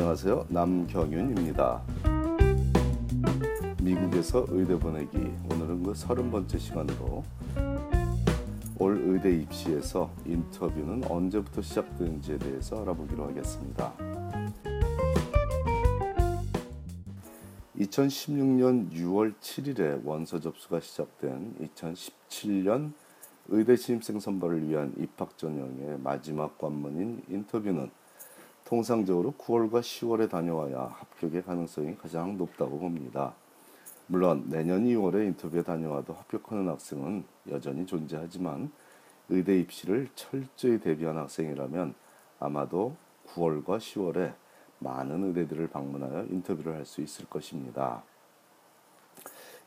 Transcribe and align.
안녕하세요. 0.00 0.46
남경윤입니다. 0.48 1.82
미국에서 3.82 4.46
의대 4.48 4.78
보내기 4.78 5.18
오늘은 5.52 5.82
그 5.82 5.92
서른 5.94 6.30
번째 6.30 6.58
시간으로 6.58 7.22
올 8.78 8.98
의대 9.04 9.30
입시에서 9.36 10.10
인터뷰는 10.24 11.04
언제부터 11.04 11.60
시작되는지에 11.60 12.38
대해서 12.38 12.80
알아보기로 12.80 13.26
하겠습니다. 13.26 13.92
2016년 17.76 18.92
6월 18.92 19.34
7일에 19.38 20.00
원서 20.02 20.40
접수가 20.40 20.80
시작된 20.80 21.56
2017년 21.76 22.94
의대 23.48 23.76
신입생 23.76 24.18
선발을 24.18 24.66
위한 24.66 24.94
입학 24.96 25.36
전형의 25.36 25.98
마지막 25.98 26.56
관문인 26.56 27.22
인터뷰는 27.28 27.90
통상적으로 28.70 29.34
9월과 29.36 29.80
10월에 29.80 30.30
다녀와야 30.30 30.94
합격의 30.96 31.42
가능성이 31.42 31.96
가장 31.96 32.38
높다고 32.38 32.78
봅니다. 32.78 33.34
물론 34.06 34.44
내년 34.46 34.84
2월에 34.84 35.26
인터뷰에 35.26 35.64
다녀와도 35.64 36.14
합격하는 36.14 36.68
학생은 36.68 37.24
여전히 37.50 37.84
존재하지만 37.84 38.70
의대 39.28 39.58
입시를 39.58 40.08
철저히 40.14 40.78
대비한 40.78 41.18
학생이라면 41.18 41.94
아마도 42.38 42.94
9월과 43.34 43.78
10월에 43.78 44.34
많은 44.78 45.24
의대들을 45.24 45.66
방문하여 45.66 46.26
인터뷰를 46.30 46.76
할 46.76 46.86
수 46.86 47.00
있을 47.00 47.26
것입니다. 47.26 48.04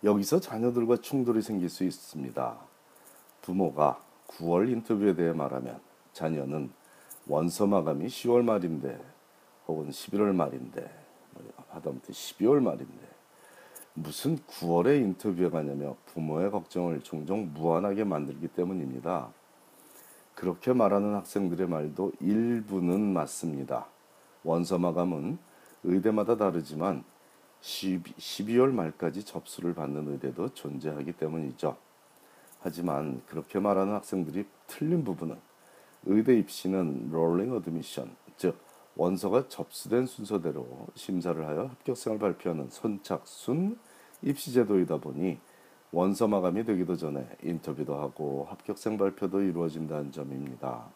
여기서 0.06 0.40
자녀들과 0.40 0.98
충돌이 0.98 1.42
생길 1.42 1.68
수 1.68 1.84
있습니다. 1.84 2.58
부모가 3.42 4.02
9월 4.28 4.72
인터뷰에 4.72 5.14
대해 5.14 5.34
말하면 5.34 5.82
자녀는 6.14 6.72
원서 7.28 7.66
마감이 7.66 8.08
10월 8.08 8.44
말인데 8.44 9.00
혹은 9.68 9.90
11월 9.90 10.34
말인데 10.36 10.90
뭐 11.32 11.44
하다못해 11.70 12.12
12월 12.12 12.62
말인데 12.62 13.14
무슨 13.94 14.38
9월에 14.40 14.98
인터뷰에 15.02 15.50
가냐며 15.50 15.96
부모의 16.08 16.52
걱정을 16.52 17.02
종종 17.02 17.52
무한하게 17.54 18.04
만들기 18.04 18.48
때문입니다. 18.50 19.30
그렇게 20.34 20.74
말하는 20.74 21.14
학생들의 21.14 21.68
말도 21.68 22.12
일부는 22.20 23.14
맞습니다. 23.14 23.86
원서 24.44 24.78
마감은 24.78 25.38
의대마다 25.84 26.38
다르지만 26.38 27.04
12, 27.62 28.58
월 28.58 28.72
말까지 28.74 29.24
접수를 29.24 29.74
받는 29.74 30.12
의대도 30.12 30.54
존재하기 30.54 31.14
때문이죠. 31.14 31.78
하지만 32.60 33.22
그렇게 33.28 33.60
말하는 33.60 33.94
학생들이 33.94 34.46
틀린 34.68 35.04
부분은 35.04 35.38
의대 36.06 36.38
입시는 36.38 37.10
rolling 37.12 37.54
admission, 37.54 38.16
즉 38.38 38.58
원서가 38.96 39.48
접수된 39.48 40.06
순서대로 40.06 40.88
심사를 40.96 41.46
하여 41.48 41.66
합격생을 41.68 42.20
발표하는 42.20 42.70
선착순 42.70 43.78
입시 44.22 44.54
제도이다 44.54 44.98
보니 44.98 45.40
원서 45.92 46.28
마감이 46.28 46.64
되기도 46.66 46.96
전에 46.96 47.28
인터뷰도 47.44 47.96
하고 47.96 48.48
합격생 48.50 48.98
발표도 48.98 49.42
이루어진다는 49.42 50.12
점입니다. 50.12 50.90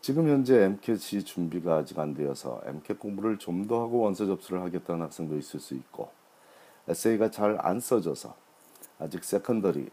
지금 0.00 0.28
현재 0.28 0.64
MCAT 0.64 1.24
준비가 1.24 1.76
아직 1.76 1.98
안 1.98 2.12
되어서 2.14 2.60
MCAT 2.66 2.94
공부를 2.94 3.38
좀 3.38 3.66
더 3.68 3.80
하고 3.82 4.00
원서 4.00 4.26
접수를 4.26 4.60
하겠다는 4.62 5.02
학생도 5.02 5.36
있을 5.38 5.60
수 5.60 5.74
있고 5.74 6.10
에세이가 6.88 7.30
잘 7.30 7.56
안 7.60 7.78
써져서 7.80 8.34
아직 8.98 9.22
secondary 9.24 9.88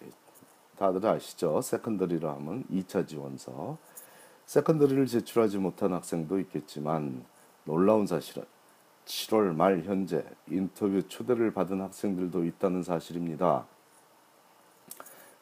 다들 0.77 1.05
아시죠? 1.05 1.61
secondary라 1.61 2.33
하면 2.35 2.63
2차 2.71 3.07
지원서 3.07 3.77
secondary를 4.49 5.05
제출하지 5.05 5.59
못한 5.59 5.93
학생도 5.93 6.39
있겠지만 6.39 7.23
놀라운 7.65 8.07
사실은 8.07 8.45
7월 9.05 9.53
말 9.53 9.83
현재 9.83 10.25
인터뷰 10.47 11.07
초대를 11.07 11.53
받은 11.53 11.79
학생들도 11.79 12.45
있다는 12.45 12.81
사실입니다. 12.81 13.67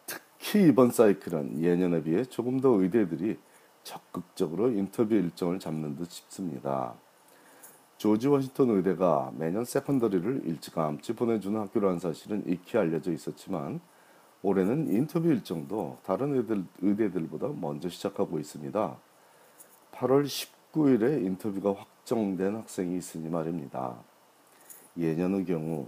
특히 0.05 0.67
이번 0.67 0.91
사이클은 0.91 1.63
예년에 1.63 2.03
비해 2.03 2.25
조금 2.25 2.59
더 2.59 2.71
의대들이 2.71 3.39
적극적으로 3.83 4.71
인터뷰 4.71 5.15
일정을 5.15 5.59
잡는 5.59 5.95
듯 5.95 6.11
싶습니다. 6.11 6.93
조지 7.97 8.27
워싱턴 8.27 8.71
의대가 8.71 9.31
매년 9.37 9.63
secondary를 9.63 10.41
일찌감치 10.47 11.15
보내주는 11.15 11.57
학교라는 11.57 11.99
사실은 11.99 12.43
익히 12.45 12.77
알려져 12.77 13.13
있었지만 13.13 13.79
올해는 14.43 14.93
인터뷰 14.93 15.29
일정도 15.29 15.97
다른 16.03 16.35
의대들, 16.35 16.65
의대들보다 16.81 17.49
먼저 17.59 17.89
시작하고 17.89 18.39
있습니다. 18.39 18.97
8월 19.93 20.25
19일에 20.25 21.25
인터뷰가 21.25 21.73
확정된 21.73 22.55
학생이 22.55 22.97
있으니 22.97 23.29
말입니다. 23.29 23.97
예년의 24.97 25.45
경우 25.45 25.87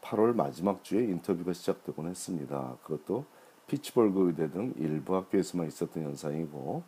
8월 0.00 0.34
마지막 0.34 0.82
주에 0.82 1.04
인터뷰가 1.04 1.52
시작되곤 1.52 2.08
했습니다. 2.08 2.76
그것도 2.82 3.24
피츠버그 3.66 4.28
의대 4.28 4.50
등 4.50 4.74
일부 4.76 5.16
학교에서만 5.16 5.66
있었던 5.66 6.02
현상이고 6.02 6.82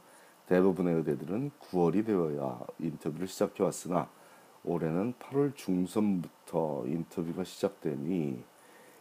대부분의 0.47 0.95
의대들은 0.97 1.51
9월이 1.61 2.07
되어야 2.07 2.61
인터뷰를 2.79 3.27
시작해 3.27 3.63
왔으나 3.63 4.09
올해는 4.65 5.15
8월 5.15 5.55
중순부터 5.55 6.85
인터뷰가 6.87 7.45
시작되니 7.45 8.43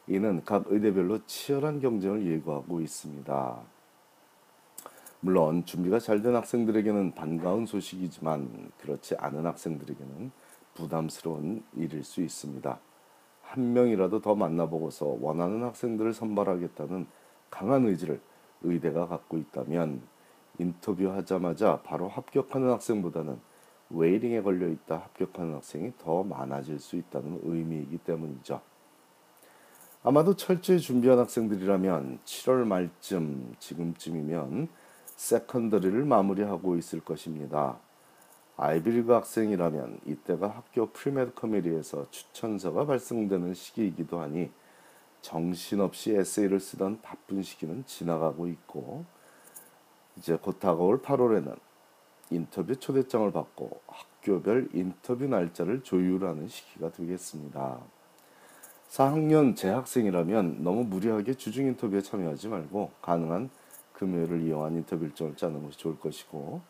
이는 0.08 0.44
각 0.46 0.66
의대별로 0.68 1.26
치열한 1.26 1.80
경쟁을 1.80 2.26
예고하고 2.26 2.82
있습니다. 2.82 3.60
물론 5.22 5.66
준비가 5.66 5.98
잘 5.98 6.22
된 6.22 6.36
학생들에게는 6.36 7.16
반가운 7.16 7.66
소식이지만 7.66 8.72
그렇지 8.82 9.16
않은 9.16 9.46
학생들에게는 9.46 10.32
부담스러운 10.76 11.64
일일 11.74 12.04
수 12.04 12.22
있습니다. 12.22 12.80
한 13.42 13.74
명이라도 13.74 14.22
더 14.22 14.36
만나보고서 14.36 15.18
원하는 15.20 15.64
학생들을 15.64 16.14
선발하겠다는 16.14 17.08
강한 17.50 17.86
의지를 17.88 18.22
의대가 18.62 19.08
갖고 19.08 19.38
있다면 19.38 20.02
인터뷰하자마자 20.60 21.82
바로 21.84 22.08
합격하는 22.08 22.70
학생보다는 22.70 23.40
waiting에 23.90 24.42
걸려 24.42 24.68
있다 24.68 24.98
합격하는 24.98 25.56
학생이 25.56 25.94
더 25.98 26.24
많아질 26.24 26.80
수 26.80 26.96
있다는 26.96 27.40
의미이기 27.44 28.00
때문이죠. 28.00 28.62
아마도 30.08 30.36
철저히 30.36 30.80
준비한 30.80 31.18
학생들이라면 31.18 32.20
7월 32.26 32.64
말쯤 32.68 33.56
지금쯤이면 33.58 34.68
secondary를 35.16 36.06
마무리하고 36.06 36.78
있을 36.78 37.00
것입니다. 37.00 37.80
아이비리그 38.56 39.12
학생이라면 39.12 40.02
이때가 40.06 40.48
학교 40.48 40.92
premed 40.92 41.34
committee에서 41.34 42.06
추천서가 42.12 42.86
발송되는 42.86 43.56
시기이기도 43.56 44.20
하니 44.20 44.52
정신없이 45.22 46.16
에세이를 46.16 46.60
쓰던 46.60 47.02
바쁜 47.02 47.42
시기는 47.42 47.84
지나가고 47.88 48.48
있고 48.50 49.06
이제 50.18 50.38
곧 50.40 50.60
다가올 50.60 51.02
8월에는 51.02 51.58
인터뷰 52.30 52.76
초대장을 52.76 53.32
받고 53.32 53.82
학교별 53.88 54.70
인터뷰 54.74 55.26
날짜를 55.26 55.82
조율하는 55.82 56.48
시기가 56.48 56.92
되겠습니다. 56.92 57.80
4학년 58.90 59.56
재학생이라면 59.56 60.64
너무 60.64 60.84
무리하게 60.84 61.34
주중 61.34 61.66
인터뷰에 61.68 62.02
참여하지 62.02 62.48
말고 62.48 62.92
가능한 63.02 63.50
금요일을 63.94 64.44
이용한 64.44 64.76
인터뷰 64.76 65.06
일정을 65.06 65.36
짜는 65.36 65.64
것이 65.64 65.78
좋을 65.78 66.00
것이고 66.00 66.62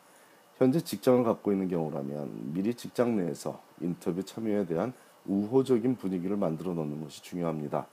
현재 0.58 0.80
직장을 0.80 1.22
갖고 1.24 1.52
있는 1.52 1.68
경우라면 1.68 2.52
미리 2.52 2.74
직장 2.74 3.16
내에서 3.16 3.60
인터뷰 3.80 4.22
참여에 4.24 4.66
대한 4.66 4.92
우호적인 5.26 5.96
분위기를 5.96 6.36
만들어 6.36 6.72
놓는 6.72 7.02
것이 7.02 7.22
중요합니다. 7.22 7.86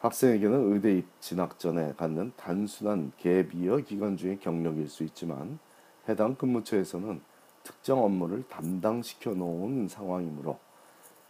학생에게는 0.00 0.72
의대 0.72 0.96
입 0.96 1.06
진학 1.20 1.58
전에 1.58 1.92
갖는 1.96 2.32
단순한 2.36 3.12
갭이어 3.20 3.84
기간 3.84 4.16
중의 4.16 4.40
경력일 4.40 4.88
수 4.88 5.04
있지만 5.04 5.58
해당 6.08 6.34
근무처에서는 6.34 7.20
특정 7.62 8.02
업무를 8.02 8.42
담당시켜 8.48 9.32
놓은 9.34 9.88
상황이므로 9.88 10.58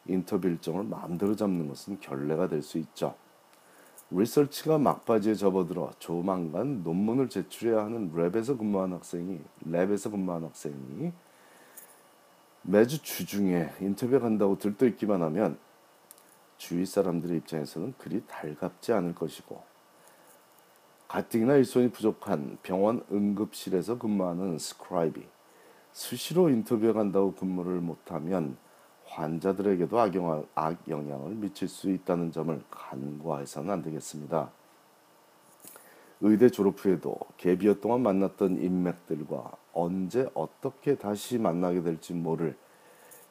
인터뷰 0.07 0.49
일정을 0.49 0.85
마음대로 0.85 1.37
잡는 1.37 1.69
것은 1.69 2.01
결례가 2.01 2.49
될 2.49 2.63
수 2.63 2.79
있죠. 2.79 3.15
리서치가 4.11 4.79
막바지에 4.79 5.35
접어들어 5.35 5.93
조만간 6.01 6.83
논문을 6.83 7.29
제출해야 7.29 7.85
하는 7.85 8.13
랩에서 8.13 8.59
근무한 8.59 8.93
학생이 8.93 9.41
랩에서 9.65 10.11
근무한 10.11 10.43
학생이 10.45 11.13
매주 12.63 13.03
주중에 13.03 13.71
인터뷰 13.81 14.19
간다고 14.19 14.59
들떠있기만 14.59 15.23
하면 15.23 15.59
주위 16.59 16.85
사람들의 16.85 17.39
입장에서는 17.39 17.95
그리 17.99 18.23
달갑지 18.27 18.93
않을 18.93 19.15
것이고 19.15 19.63
가뜩이나 21.09 21.55
일손이 21.57 21.91
부족한 21.91 22.59
병원 22.63 23.05
응급실에서 23.11 23.99
근무하는 23.99 24.59
scribe이 24.59 25.25
수시로 25.93 26.51
인터뷰에 26.51 26.93
간다고 26.93 27.35
근무를 27.35 27.81
못하면 27.81 28.57
환자들에게도 29.11 29.99
악영향, 29.99 30.47
악영향을 30.55 31.35
미칠 31.35 31.69
수 31.69 31.91
있다는 31.91 32.33
점을 32.33 32.63
간과해서는 32.71 33.71
안 33.71 33.83
되겠습니다. 33.83 34.51
의대 36.23 36.49
졸업 36.51 36.85
후에도 36.85 37.17
gap 37.37 37.53
year 37.53 37.75
동안 37.81 38.03
만났던 38.03 38.63
인맥들과 38.63 39.53
언제 39.73 40.31
어떻게 40.35 40.97
다시 40.97 41.39
만나게 41.39 41.83
될지 41.83 42.13
모를 42.13 42.57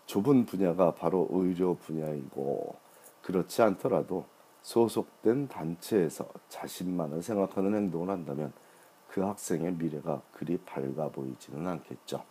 좁은 0.06 0.46
분야가 0.46 0.96
바로 0.96 1.28
의료 1.32 1.76
분야이고 1.76 2.76
그렇지 3.22 3.62
않더라도 3.62 4.26
소속된 4.64 5.48
단체에서 5.48 6.28
자신만을 6.50 7.22
생각하는 7.22 7.76
행동을 7.76 8.10
한다면 8.10 8.52
그 9.08 9.22
학생의 9.22 9.74
미래가 9.74 10.22
그리 10.32 10.58
밝아 10.58 11.10
보이지는 11.10 11.66
않겠죠. 11.68 12.24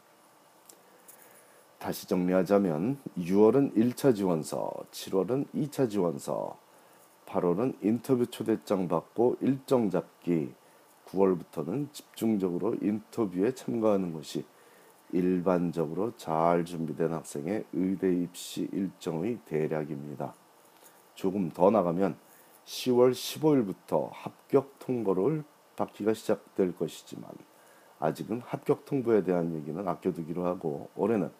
다시 1.88 2.06
정리하자면 2.06 2.98
6월은 3.16 3.74
1차 3.74 4.14
지원서, 4.14 4.70
7월은 4.90 5.46
2차 5.54 5.88
지원서, 5.88 6.58
8월은 7.24 7.76
인터뷰 7.80 8.26
초대장 8.26 8.88
받고 8.88 9.38
일정 9.40 9.88
잡기, 9.88 10.52
9월부터는 11.06 11.90
집중적으로 11.90 12.76
인터뷰에 12.82 13.54
참가하는 13.54 14.12
것이 14.12 14.44
일반적으로 15.12 16.12
잘 16.18 16.66
준비된 16.66 17.10
학생의 17.10 17.64
의대 17.72 18.14
입시 18.14 18.68
일정의 18.70 19.38
대략입니다. 19.46 20.34
조금 21.14 21.50
더 21.50 21.70
나가면 21.70 22.18
10월 22.66 23.12
15일부터 23.12 24.10
합격 24.12 24.78
통보를 24.78 25.42
받기가 25.76 26.12
시작될 26.12 26.76
것이지만 26.76 27.30
아직은 27.98 28.42
합격 28.44 28.84
통보에 28.84 29.24
대한 29.24 29.54
얘기는 29.54 29.88
아껴두기로 29.88 30.44
하고 30.44 30.90
올해는 30.94 31.30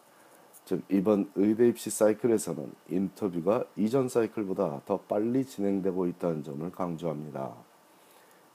즉 0.69 0.83
이번 0.87 1.31
의대 1.33 1.67
입시 1.67 1.89
사이클에서는 1.89 2.71
인터뷰가 2.89 3.65
이전 3.75 4.07
사이클보다 4.07 4.81
더 4.85 4.99
빨리 4.99 5.43
진행되고 5.43 6.05
있다는 6.05 6.43
점을 6.43 6.71
강조합니다. 6.71 7.55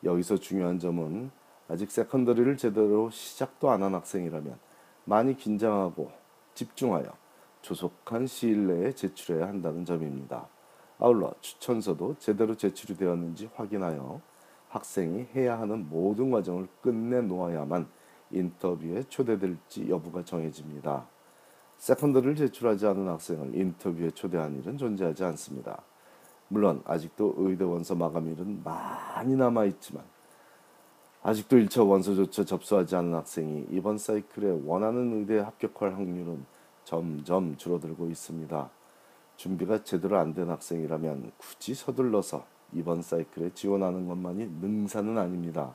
여기서 0.05 0.37
중요한 0.37 0.79
점은 0.79 1.33
아직 1.67 1.91
secondary를 1.91 2.57
제대로 2.57 3.11
시작도 3.11 3.69
안 3.69 3.83
한 3.83 3.97
학생이라면 3.97 4.57
많이 5.07 5.37
긴장하고 5.37 6.13
집중하여 6.55 7.07
조속한 7.63 8.29
시일 8.29 8.69
내에 8.69 8.93
제출해야 8.93 9.49
한다는 9.49 9.85
점입니다. 9.85 10.47
아울러 11.01 11.35
추천서도 11.41 12.15
제대로 12.21 12.55
제출이 12.55 12.97
되었는지 12.97 13.51
확인하여 13.57 14.21
학생이 14.69 15.27
해야 15.35 15.59
하는 15.59 15.89
모든 15.89 16.31
과정을 16.31 16.69
끝내 16.81 17.23
놓아야만 17.23 17.89
인터뷰에 18.31 19.03
초대될지 19.09 19.89
여부가 19.89 20.25
정해집니다. 20.25 21.13
secondary를 21.85 22.35
제출하지 22.35 22.87
않은 22.87 23.09
학생을 23.09 23.55
인터뷰에 23.55 24.11
초대한 24.13 24.59
일은 24.59 24.79
존재하지 24.79 25.23
않습니다. 25.25 25.83
물론 26.49 26.81
아직도 26.87 27.35
의대 27.37 27.65
원서 27.65 27.95
마감일은 27.95 28.63
많이 28.65 29.37
남아 29.37 29.67
있지만 29.67 30.03
아직도 31.23 31.59
1차 31.59 31.87
원서조차 31.87 32.47
접수하지 32.47 32.97
않은 32.97 33.13
학생이 33.13 33.67
이번 33.71 33.99
사이클에 33.99 34.63
원하는 34.65 35.21
의대에 35.21 35.41
합격할 35.41 35.93
확률은 35.93 36.47
점점 36.85 37.55
줄어들고 37.59 38.09
있습니다. 38.09 38.71
준비가 39.37 39.85
제대로 39.85 40.17
안 40.17 40.33
된 40.33 40.49
학생이라면 40.49 41.33
굳이 41.37 41.75
서둘러서 41.75 42.47
이번 42.73 43.03
사이클에 43.03 43.51
지원하는 43.53 44.09
것만이 44.09 44.47
능사는 44.63 45.19
아닙니다. 45.19 45.75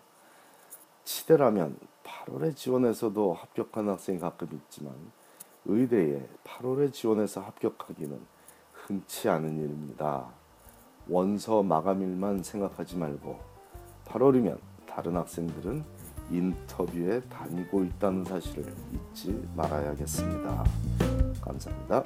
치대라면 1.04 1.78
8월에 2.04 2.56
지원해서도 2.56 3.34
합격한 3.34 3.90
학생이 3.90 4.18
가끔 4.18 4.48
있지만 4.52 4.96
의대에 5.70 6.28
8월에 6.44 6.92
지원해서 6.92 7.42
합격하기는 7.42 8.20
흔치 8.74 9.30
않은 9.30 9.56
일입니다. 9.56 10.26
원서 11.08 11.62
마감일만 11.62 12.42
생각하지 12.42 12.98
말고 12.98 13.40
8월이면 14.06 14.58
다른 14.88 15.16
학생들은 15.16 15.84
인터뷰에 16.32 17.22
다니고 17.22 17.84
있다는 17.84 18.26
사실을 18.26 18.74
잊지 18.92 19.48
말아야겠습니다. 19.56 20.64
감사합니다. 21.42 22.04